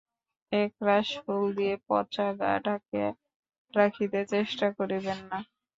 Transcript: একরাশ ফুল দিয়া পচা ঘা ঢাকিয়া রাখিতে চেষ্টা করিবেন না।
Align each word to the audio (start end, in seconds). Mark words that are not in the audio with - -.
একরাশ 0.51 1.07
ফুল 1.17 1.43
দিয়া 1.57 1.75
পচা 1.87 2.27
ঘা 2.39 2.53
ঢাকিয়া 2.65 3.09
রাখিতে 3.73 4.19
চেষ্টা 4.31 4.67
করিবেন 4.77 5.19
না। 5.29 5.37